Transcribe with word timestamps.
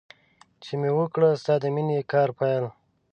چې 0.63 0.71
مې 0.79 0.91
وکړ 0.99 1.21
ستا 1.41 1.55
د 1.63 1.65
مینې 1.75 1.99
کار 2.13 2.29
پیل. 2.39 2.65